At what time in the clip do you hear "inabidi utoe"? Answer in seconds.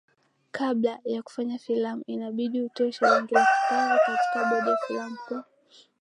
2.07-2.91